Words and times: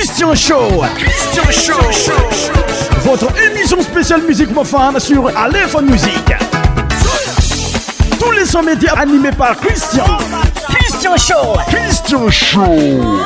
Christian 0.00 0.34
Show. 0.34 0.82
Christian 0.96 1.52
Show. 1.92 2.52
Votre 3.00 3.26
émission 3.42 3.82
spéciale 3.82 4.22
musique 4.22 4.50
mofane 4.50 4.98
sur 4.98 5.28
Aléphone 5.36 5.90
Music. 5.90 6.10
Tous 8.18 8.30
les 8.30 8.46
sons 8.46 8.62
médias 8.62 8.94
animés 8.94 9.32
par 9.36 9.54
Christian. 9.58 10.04
Christian 10.88 11.18
Show. 11.18 11.60
Christian 11.68 12.30
Show. 12.30 13.20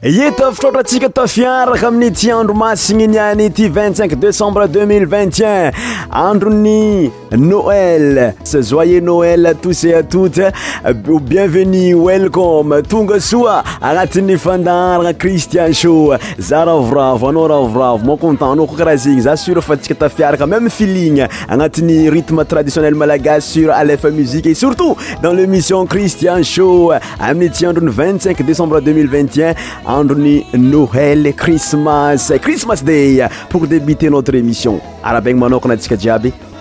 eta 0.00 0.52
fitroatra 0.54 0.80
antsika 0.80 1.08
tafiaraka 1.10 1.88
amin'ny 1.88 2.06
ati 2.06 2.28
andro 2.30 2.54
masigny 2.54 3.08
niany 3.08 3.50
ty 3.50 3.66
25 3.68 4.14
décembre 4.14 4.68
202t1 4.68 5.72
androny 6.14 7.10
noël 7.36 8.32
zoyer 8.44 9.00
noël 9.02 9.44
à 9.46 9.54
tousy 9.54 9.88
et 9.88 9.94
a 9.94 10.02
toutes 10.04 10.40
bienvenu 11.22 11.96
welcome 11.96 12.80
tonga 12.88 13.18
soa 13.18 13.64
agnatin'ny 13.82 14.38
fandaarana 14.38 15.14
christian 15.14 15.72
show 15.74 16.14
za 16.38 16.64
ravoravo 16.64 17.28
anao 17.30 17.48
ravoravo 17.48 17.98
mo 18.06 18.16
content 18.16 18.52
anao 18.52 18.68
ko 18.68 18.76
karaha 18.76 18.96
zegny 18.96 19.20
za 19.22 19.34
sura 19.36 19.60
fa 19.60 19.74
antsika 19.74 19.98
tafiaraka 20.04 20.46
même 20.46 20.70
filin 20.70 21.24
agnatin'ny 21.48 22.08
rythme 22.10 22.44
traditionnel 22.44 22.94
malagasy 22.94 23.50
sur 23.64 23.72
alef 23.72 24.04
muziqe 24.04 24.46
et 24.46 24.54
surtout 24.54 24.96
dans 25.24 25.32
l'émission 25.32 25.84
christian 25.86 26.40
show 26.44 26.92
aminy 27.18 27.46
aty 27.46 27.66
andron'ny 27.66 27.90
25 27.90 28.42
décembre 28.46 28.80
2021 28.80 29.56
androni 29.88 30.44
noel 30.54 31.32
crismas 31.34 32.32
chrismas 32.42 32.84
dey 32.84 33.22
pour 33.48 33.66
débuter 33.66 34.10
notre 34.10 34.34
emission 34.36 34.80
ara 35.02 35.20
ben 35.20 35.36
mano 35.38 35.58
ko 35.60 35.68
na 35.68 35.76
diska 35.76 35.96
jiabe 35.96 36.32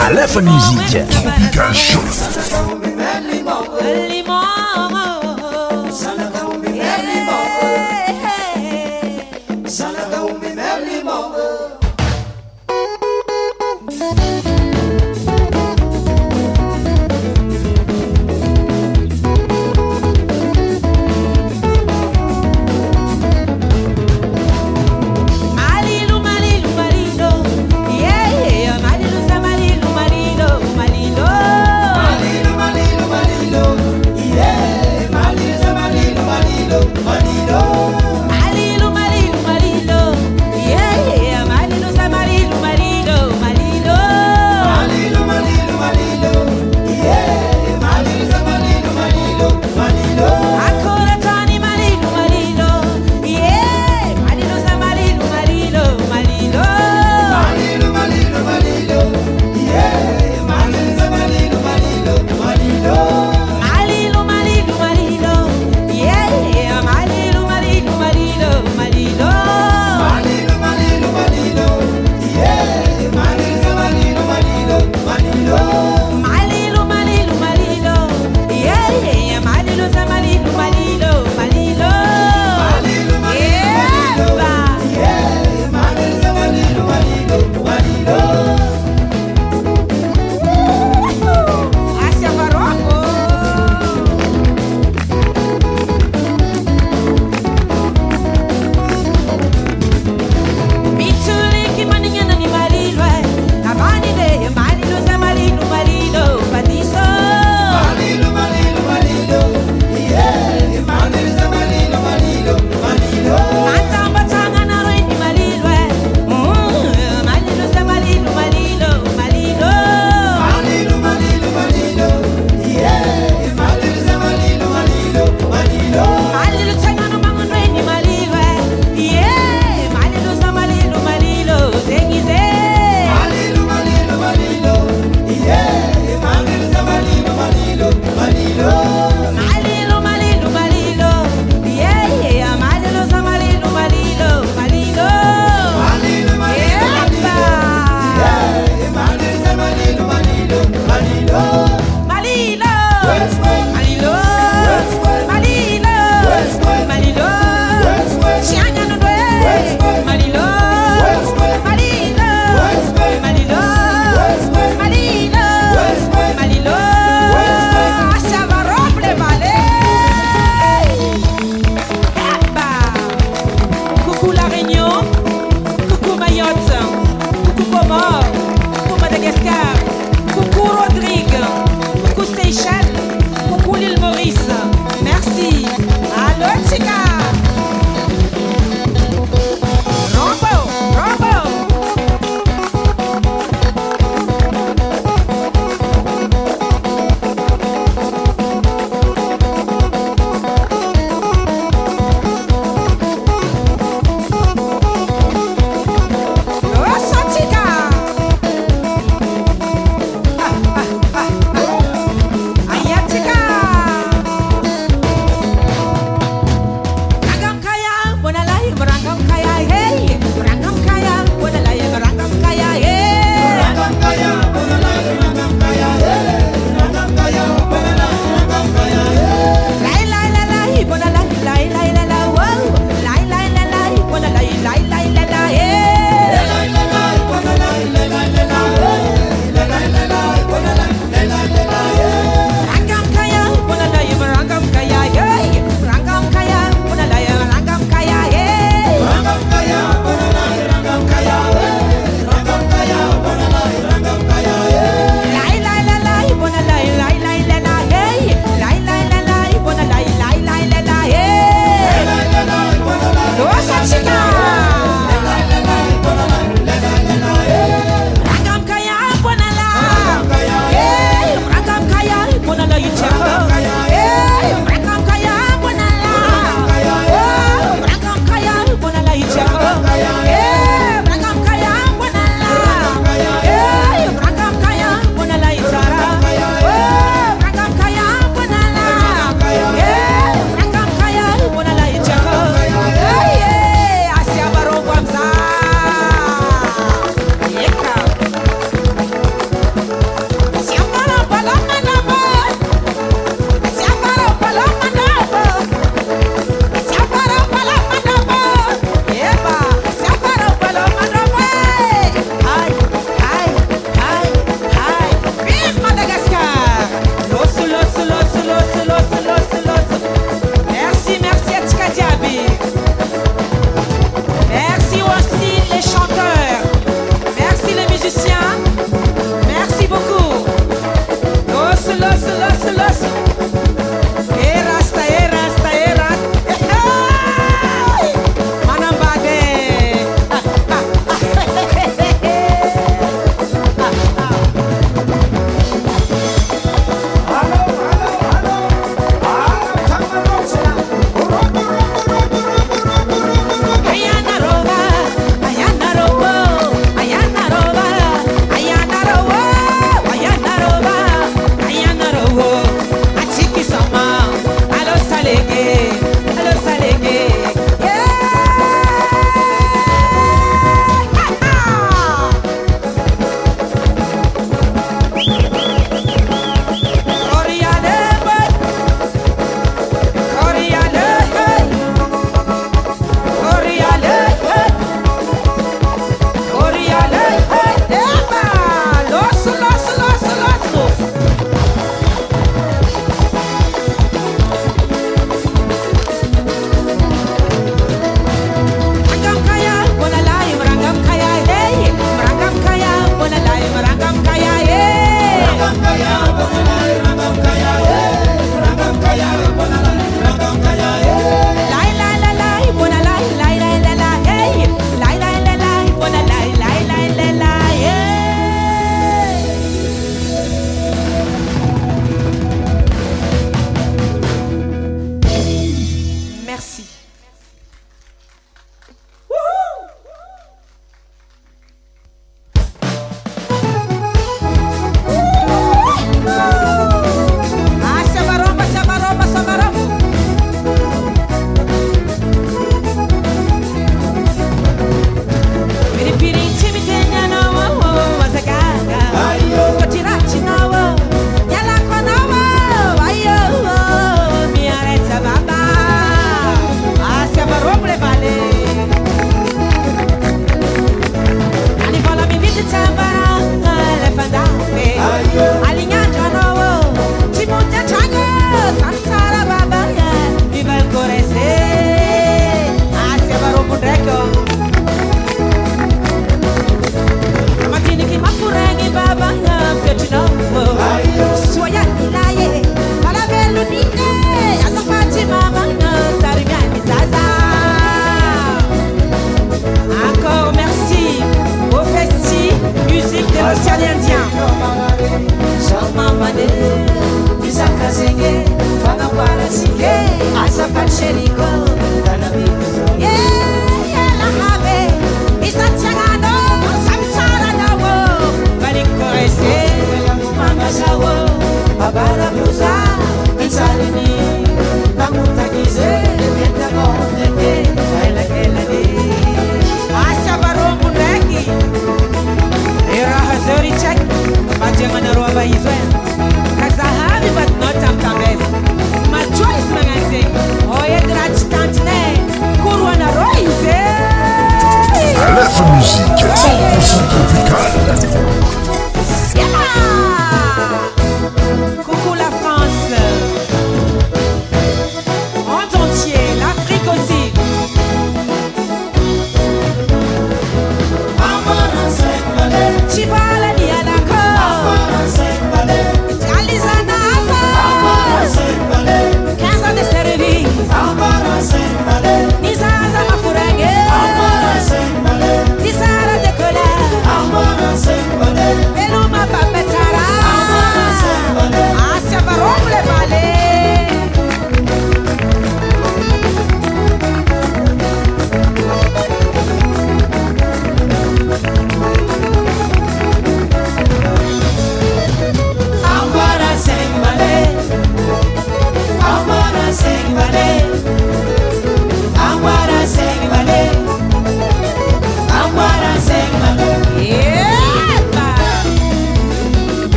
علاف 0.00 0.38
المجيكةشم 0.38 2.00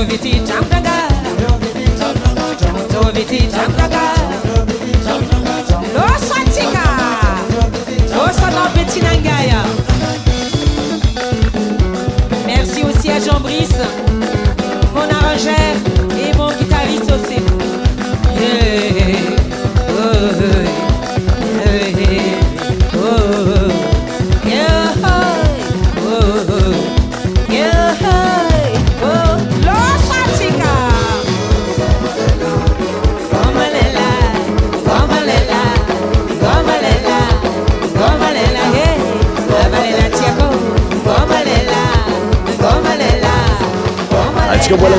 Noviti 0.00 0.40
Chambra 0.46 0.89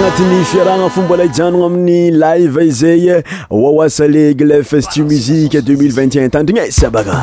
agnatin'ny 0.02 0.44
fiarahagna 0.50 0.88
fo 0.96 1.02
mbola 1.04 1.24
hijanono 1.28 1.66
amin'ny 1.66 2.10
live 2.16 2.64
izay 2.72 3.04
eh, 3.10 3.24
oawasa 3.54 4.08
legle 4.10 4.62
festi 4.66 5.02
musiqe 5.06 5.60
2021 5.68 6.30
tandrigna 6.34 6.66
eh, 6.66 6.72
syabaka 6.74 7.22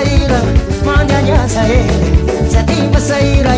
pasaira 0.00 0.40
manya 0.86 1.18
nya 1.26 1.38
sae 1.52 1.80
sati 2.52 2.78
pasaira 2.92 3.52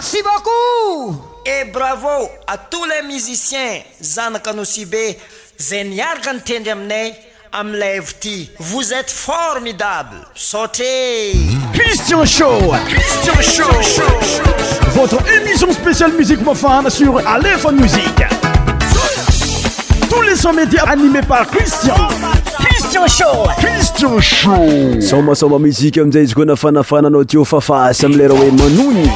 Merci 0.01 0.19
beaucoup. 0.23 1.17
Et 1.45 1.69
bravo 1.73 2.07
à 2.47 2.57
tous 2.57 2.85
les 2.85 3.05
musiciens. 3.13 3.81
Zankanosibe, 4.01 4.95
Zenyargantendemne, 5.59 7.15
Amlevti. 7.51 8.49
Vous 8.59 8.93
êtes 8.93 9.11
formidables. 9.11 10.25
Sautez. 10.35 11.33
Christian 11.73 12.23
Show. 12.23 12.71
Christian 12.87 13.41
Show. 13.41 14.03
Votre 14.95 15.17
émission 15.33 15.73
spéciale 15.73 16.13
musique 16.13 16.43
profane 16.45 16.89
sur 16.89 17.17
Aléphone 17.27 17.81
Musique. 17.81 18.23
Tous 20.09 20.21
les 20.21 20.37
sons 20.37 20.53
médias 20.53 20.83
animés 20.85 21.23
par 21.27 21.45
Christian. 21.47 21.95
Christian 22.63 23.05
Show. 23.05 23.49
Christian 23.57 24.19
Show. 24.21 25.01
Soma 25.01 25.35
soma 25.35 25.59
musique, 25.59 25.97
m'dez 25.99 26.25
zgona 26.27 26.55
fana 26.55 26.83
fana 26.83 27.09
no 27.09 27.25
tio 27.25 27.43
fafa, 27.43 27.91
samlero 27.93 28.37
e 28.45 28.51
manouni 28.51 29.09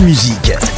Musique. 0.00 0.73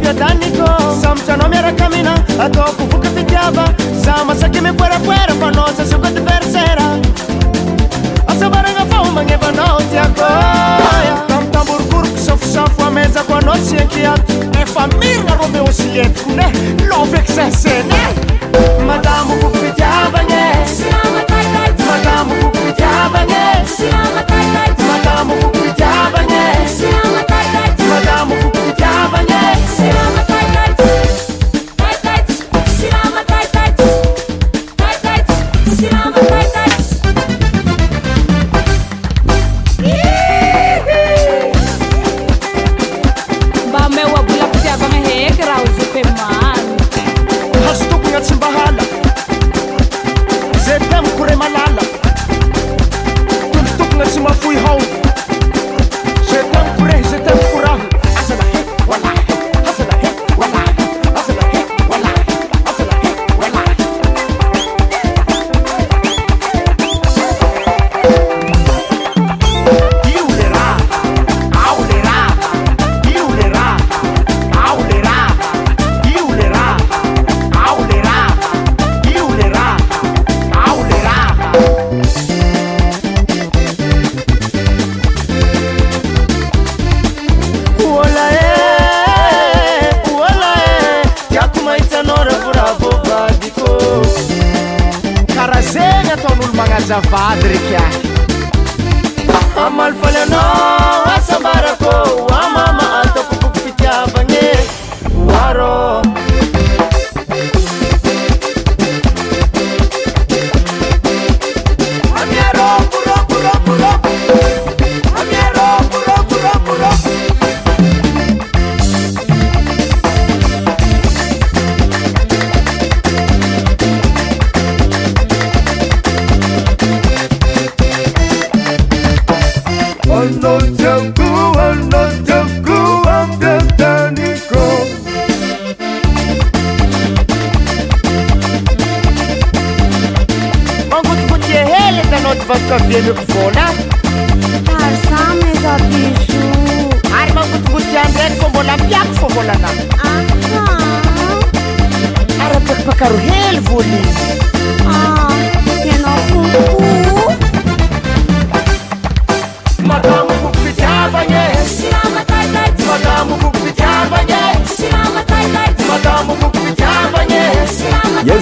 ankôsamotranao 0.07 1.49
miarakamina 1.49 2.15
ataokovoka 2.41 3.09
pitiaba 3.11 3.69
za 4.05 4.25
masake 4.25 4.61
meboeraboera 4.61 5.35
efa 5.37 5.51
nao 5.51 5.69
sasiko 5.77 6.07
adiversera 6.07 6.87
asabaragna 8.27 8.87
fa 8.91 9.05
magnevanao 9.15 9.81
tiakôa 9.81 10.31
amitamborokoroko 11.37 12.17
safosafo 12.27 12.85
amezako 12.85 13.35
anao 13.35 13.57
sy 13.69 13.79
akia 13.83 14.15
efa 14.63 14.87
miragna 14.87 15.37
lobeosyletikone 15.43 16.47
no 16.89 17.07
beky 17.13 17.33
sesene 17.33 18.05
madamo 18.87 19.56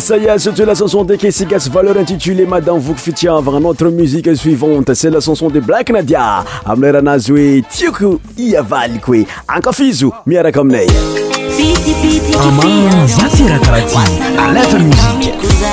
saya 0.04 0.36
setu 0.38 0.64
la 0.66 0.74
chanson 0.74 1.02
de 1.02 1.16
kesigas 1.16 1.66
valeur 1.72 1.96
intitulé 1.96 2.44
madame 2.46 2.76
vous 2.78 2.92
quo 2.92 2.98
fitien 3.00 3.40
van 3.40 3.58
notre 3.58 3.88
musique 3.90 4.36
suivante 4.36 4.92
c'est 4.94 5.08
la 5.08 5.18
chanson 5.18 5.48
de 5.48 5.60
blak 5.60 5.88
nadia 5.90 6.44
amleranazoe 6.66 7.64
tioko 7.72 8.20
iavali 8.36 8.98
qoe 9.00 9.22
enkafiso 9.56 10.12
miarakomnaaseatati 10.26 11.70
àtre 14.60 15.72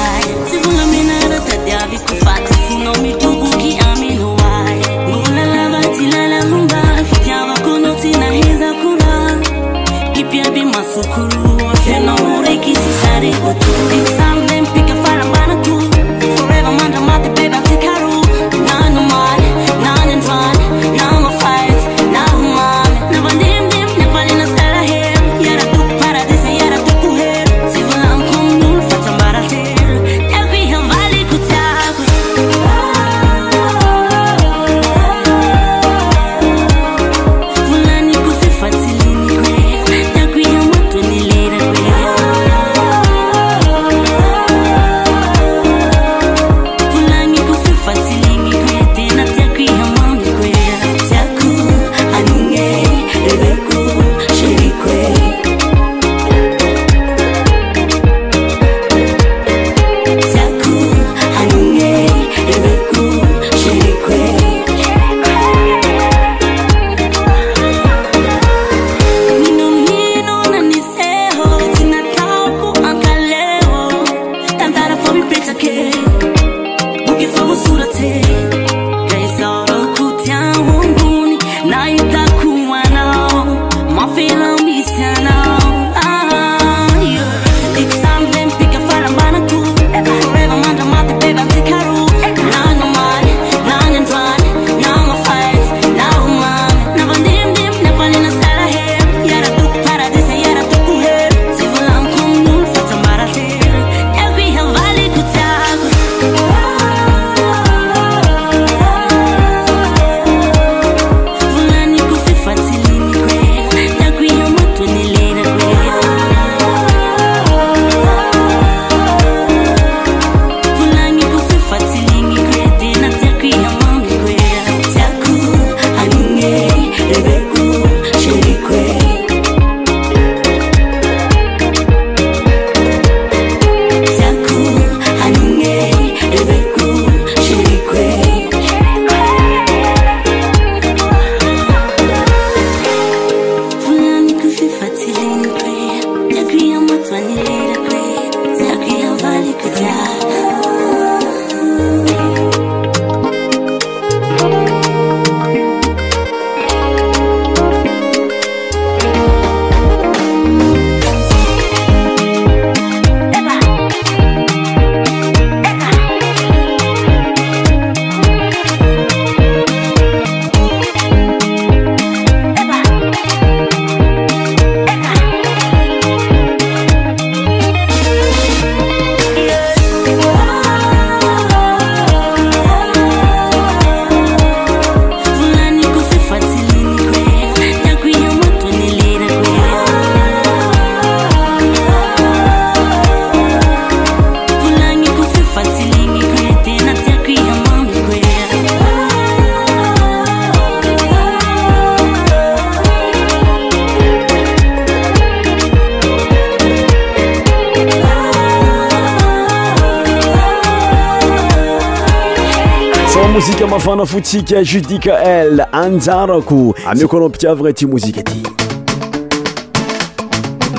foutike 214.05 214.63
judik 214.63 215.05
el 215.07 215.61
anzarako 215.71 216.59
amekolomptiavreti 216.87 217.85
mouziketi 217.85 218.43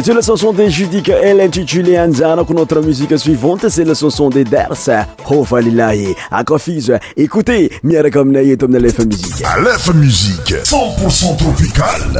cestu 0.01 0.13
la 0.13 0.21
chanson 0.21 0.51
des 0.51 0.69
judike 0.69 1.07
ele 1.23 1.41
intitulé 1.43 1.95
andarako 1.97 2.53
notre 2.53 2.81
musique 2.81 3.17
suivante 3.17 3.69
c'est 3.69 3.85
la 3.85 3.93
chanson 3.93 4.29
des 4.29 4.43
ders 4.43 4.89
hofalilahi 5.29 6.13
akofise 6.31 6.99
écoute 7.15 7.51
mierekomnaetomnalefmusike 7.83 9.43
àlf 9.53 9.87
musiqe 9.93 10.55
10c0 10.69 11.37
tropicale 11.37 12.19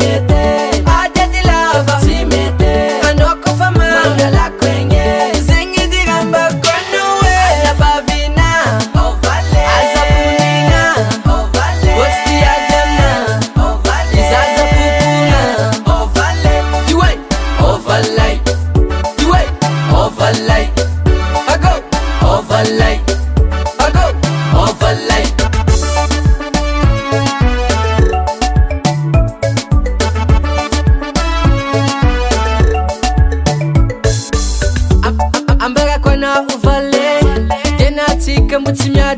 oty 38.59 38.89
mia 38.93 39.17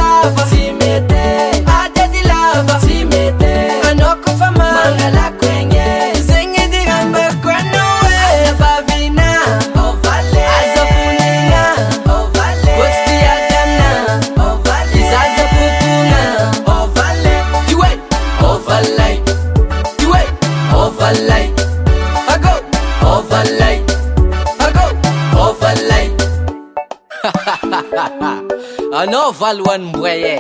anao 29.03 29.31
valhoanymboae 29.41 30.33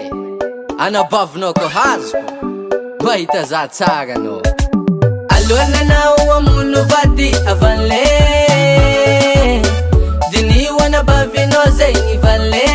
anabavinao 0.84 1.52
kohazobo 1.61 2.18
noahitaza 3.02 3.61
tsara 3.74 4.14
anao 4.14 4.40
aloalanaamolovady 5.36 7.28
avale 7.48 8.04
dinihoanabavinao 10.30 11.66
za 11.78 11.88
ivale 12.14 12.69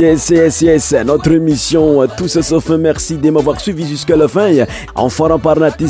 Yes, 0.00 0.32
Notre 1.04 1.32
émission, 1.32 2.02
euh, 2.02 2.06
tous 2.16 2.40
sauf 2.40 2.68
merci 2.70 3.16
de 3.16 3.30
m'avoir 3.30 3.58
suivi 3.60 3.84
jusqu'à 3.88 4.14
la 4.16 4.28
fin. 4.28 4.48
en 4.94 5.10
parlant 5.38 5.66
de 5.66 5.86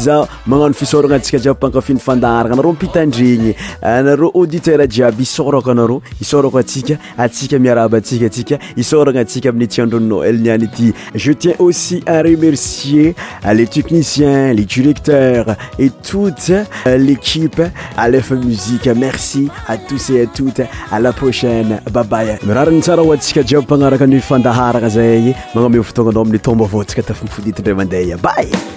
je 11.15 11.33
tiens 11.33 11.55
aussi 11.59 12.03
à 12.07 12.23
remercier 12.23 13.15
euh, 13.45 13.53
les 13.53 13.67
techniciens 13.67 14.53
les 14.55 14.65
directeurs 14.65 15.55
et 15.79 15.91
toute 15.91 16.51
euh, 16.87 16.97
l'équipe 16.97 17.61
à 17.97 18.09
Musique 18.09 18.89
merci 18.97 19.49
à 19.67 19.77
tous 19.77 20.11
et 20.11 20.23
à 20.23 20.27
toutes 20.27 20.63
à 20.91 20.99
la 20.99 21.13
prochaine 21.13 21.81
bye 21.93 22.07
bye 22.07 22.39
kany 23.99 24.17
ifandaharagna 24.23 24.89
zay 24.95 25.35
magname 25.55 25.83
fotoananao 25.91 26.23
amin'ny 26.27 26.39
tomba 26.49 26.67
vaontsika 26.75 27.03
tafa 27.13 27.25
mifoditondray 27.31 27.75
mandeha 27.81 28.09
iabay 28.15 28.77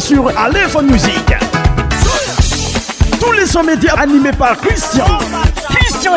sur 0.00 0.26
alehone 0.36 0.88
music 0.90 1.32
tous 3.20 3.30
les 3.30 3.46
son 3.46 3.62
métias 3.62 3.94
animés 4.02 4.32
par 4.36 4.56
christianestion 4.56 6.12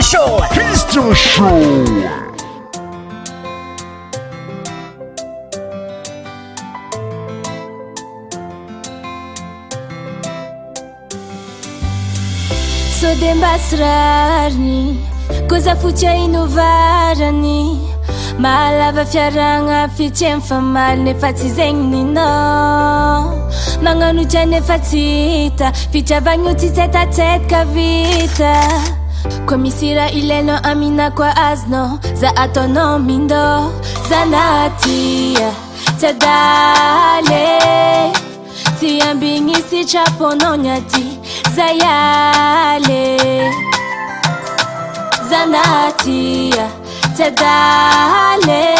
hosodembasrarny 12.89 14.97
kozafotia 15.47 16.15
inovarany 16.15 17.77
malava 18.39 19.05
fiarana 19.05 19.87
fitem 19.95 20.41
fa 20.41 20.59
manefatizennina 20.59 23.42
naganucanefatita 23.84 25.73
fita 25.91 26.19
vanuti 26.21 26.69
cetacetkavita 26.69 28.61
komisira 29.45 30.09
ileno 30.11 30.59
aminaka 30.63 31.36
azno 31.36 31.99
za 32.13 32.31
atono 32.36 32.99
mindo 32.99 33.73
zanaia 34.09 35.51
eda 36.03 37.13
iinisiapononai 38.84 41.03
zaale 41.55 43.19
zanai 45.29 46.53
edae 47.19 48.75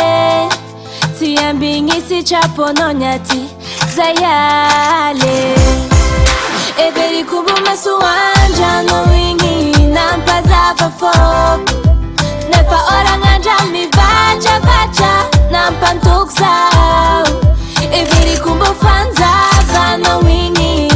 iambiisiapononyati 1.24 3.42
zayale 3.96 5.56
everikumbo 6.86 7.52
masuwanjanawini 7.66 9.72
nampazapafo 9.94 11.12
nepa 12.50 12.78
oraanja 12.98 13.56
mi 13.72 13.86
vanja 13.98 14.56
vaca 14.68 15.12
nampantuksa 15.52 16.56
everikumbo 18.02 18.66
fanza 18.66 19.30
vanawini 19.74 20.93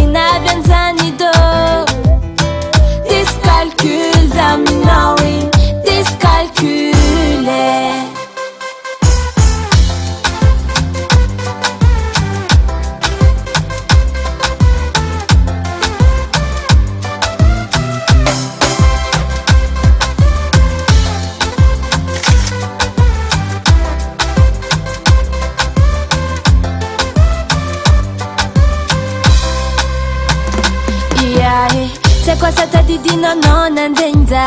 atadidinananazenyza 32.63 34.45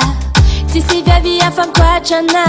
tysigaviafankoatrana 0.73 2.45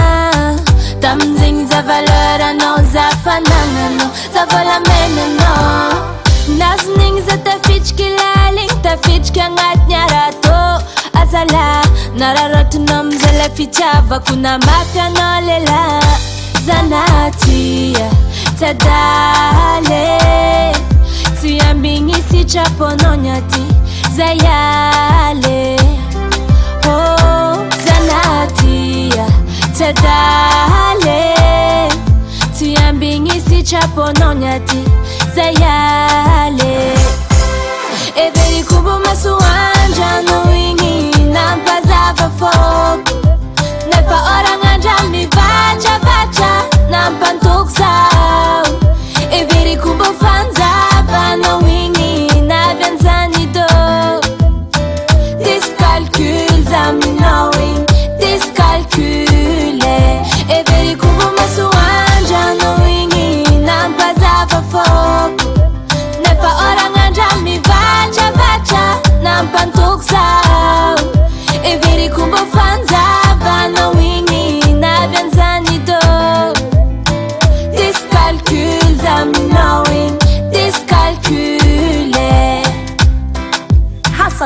tamiziny 1.00 1.64
za 1.66 1.82
valerana 1.82 2.82
za 2.92 3.02
fanaana 3.24 4.10
zavolamenana 4.34 5.92
nazoniny 6.58 7.20
za 7.22 7.36
tafitrikylaliny 7.36 8.72
tafitriky 8.82 9.40
agnatina 9.40 10.06
rato 10.06 10.84
azala 11.22 11.84
nararatyna 12.16 13.02
mizalafitiavakona 13.02 14.58
makana 14.58 15.40
lela 15.40 16.02
zanatia 16.66 18.10
tsadale 18.58 20.18
tyambigny 21.40 22.14
sytrapônanaty 22.30 23.81
zayale 24.16 25.76
oh, 26.88 27.56
zanatia 27.84 29.26
edale 29.88 31.20
tiyambinisicapononyati 32.58 34.80
zayale 35.34 36.76
everikubo 38.16 38.92
masuanjanoini 38.98 40.92
nampazavafo 41.32 42.54
nepa 43.86 44.18
orananjami 44.34 45.22
vaavaa 45.26 46.62
nampantuksa 46.90 47.90
everi 49.30 49.76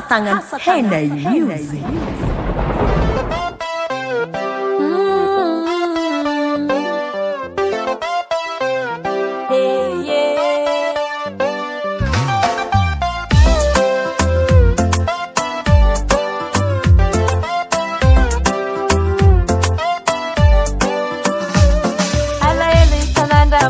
Hasa 0.07 0.55
tangan 0.63 0.63
Henei 0.63 1.07
Music. 1.43 1.83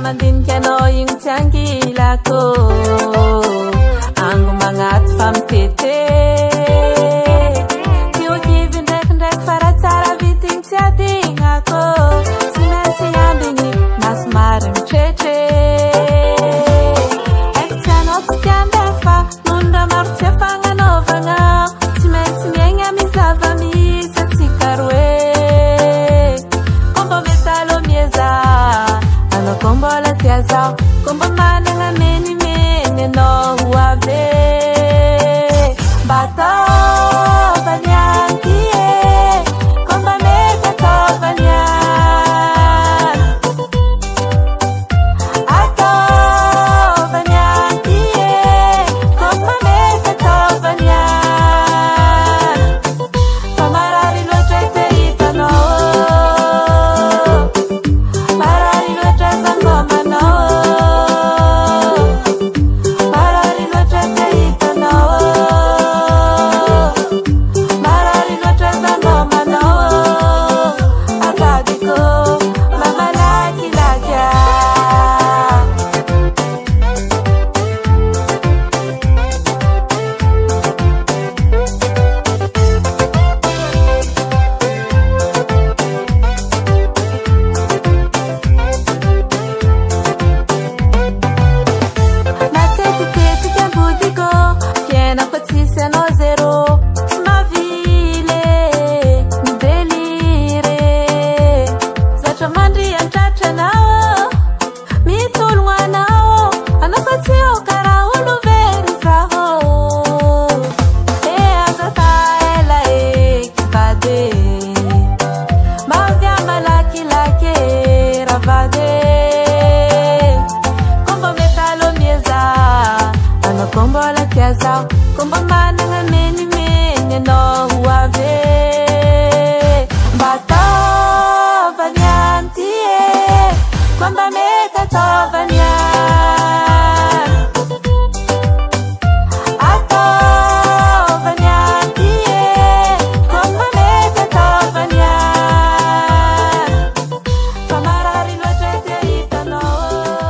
Mandin 0.07 0.45
kano 0.47 0.87
yung 0.87 1.19
changi 1.19 1.81
lako 1.91 2.76